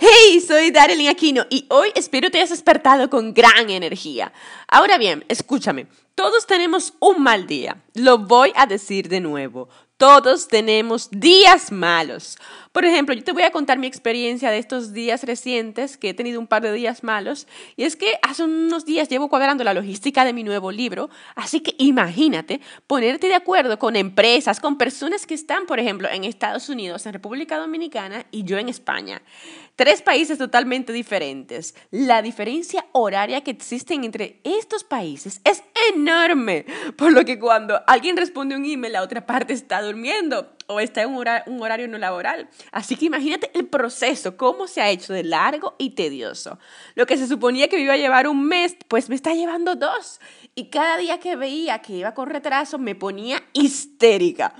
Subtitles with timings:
[0.00, 4.32] Hey, soy Darlene Aquino y hoy espero te hayas despertado con gran energía.
[4.68, 7.80] Ahora bien, escúchame, todos tenemos un mal día.
[7.94, 9.68] Lo voy a decir de nuevo.
[9.98, 12.38] Todos tenemos días malos.
[12.72, 16.14] Por ejemplo, yo te voy a contar mi experiencia de estos días recientes, que he
[16.14, 19.74] tenido un par de días malos, y es que hace unos días llevo cuadrando la
[19.74, 25.26] logística de mi nuevo libro, así que imagínate ponerte de acuerdo con empresas, con personas
[25.26, 29.22] que están, por ejemplo, en Estados Unidos, en República Dominicana y yo en España.
[29.74, 31.74] Tres países totalmente diferentes.
[31.90, 35.62] La diferencia horaria que existe entre estos países es
[35.94, 36.66] enorme,
[36.96, 41.02] por lo que cuando alguien responde un email, la otra parte está durmiendo o está
[41.02, 42.48] en un horario, no laboral.
[42.72, 46.58] Así que imagínate el proceso, cómo se ha hecho de largo y tedioso.
[46.94, 49.76] Lo que se suponía que me iba a llevar un mes, pues me está llevando
[49.76, 50.20] dos.
[50.54, 54.54] Y cada día que veía que iba con retraso, me ponía histérica.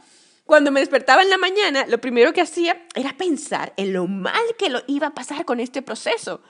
[0.49, 4.41] Cuando me despertaba en la mañana, lo primero que hacía era pensar en lo mal
[4.59, 6.41] que lo iba a pasar con este proceso.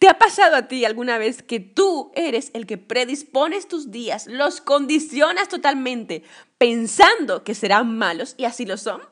[0.00, 4.26] ¿Te ha pasado a ti alguna vez que tú eres el que predispones tus días,
[4.26, 6.24] los condicionas totalmente,
[6.58, 9.02] pensando que serán malos y así lo son?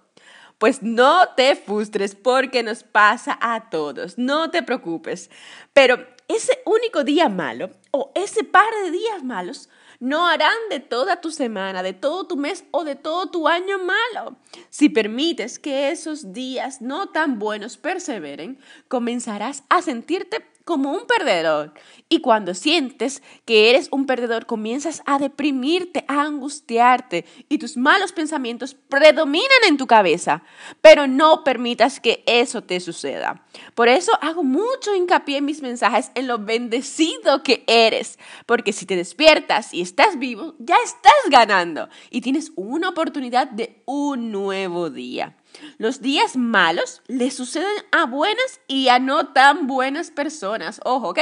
[0.59, 5.31] Pues no te frustres porque nos pasa a todos, no te preocupes.
[5.73, 9.69] Pero ese único día malo o ese par de días malos
[10.03, 13.78] no harán de toda tu semana, de todo tu mes o de todo tu año
[13.78, 14.37] malo.
[14.69, 21.73] Si permites que esos días no tan buenos perseveren, comenzarás a sentirte como un perdedor.
[22.09, 28.13] Y cuando sientes que eres un perdedor, comienzas a deprimirte, a angustiarte y tus malos
[28.13, 30.43] pensamientos predominan en tu cabeza.
[30.81, 33.47] Pero no permitas que eso te suceda.
[33.75, 38.19] Por eso hago mucho hincapié en mis mensajes en lo bendecido que eres.
[38.47, 43.83] Porque si te despiertas y estás vivo, ya estás ganando y tienes una oportunidad de
[43.87, 45.37] un nuevo día.
[45.78, 50.81] Los días malos le suceden a buenas y a no tan buenas personas.
[50.84, 51.20] Ojo, ¿ok?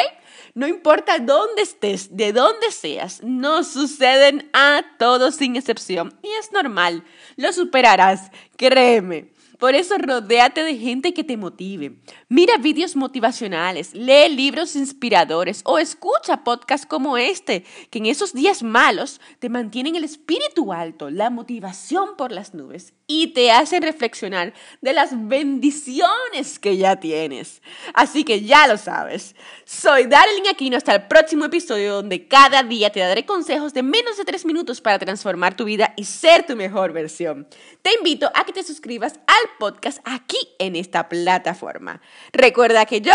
[0.54, 6.18] No importa dónde estés, de dónde seas, no suceden a todos sin excepción.
[6.22, 7.04] Y es normal,
[7.36, 9.32] lo superarás, créeme.
[9.60, 12.00] Por eso rodéate de gente que te motive.
[12.30, 18.62] Mira vídeos motivacionales, lee libros inspiradores o escucha podcasts como este, que en esos días
[18.62, 24.54] malos te mantienen el espíritu alto, la motivación por las nubes y te hacen reflexionar
[24.80, 27.60] de las bendiciones que ya tienes.
[27.92, 29.34] Así que ya lo sabes.
[29.64, 34.16] Soy Darlene Aquino hasta el próximo episodio donde cada día te daré consejos de menos
[34.16, 37.48] de tres minutos para transformar tu vida y ser tu mejor versión.
[37.82, 42.00] Te invito a que te suscribas al podcast aquí en esta plataforma.
[42.32, 43.14] Recuerda que yo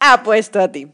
[0.00, 0.90] apuesto a ti.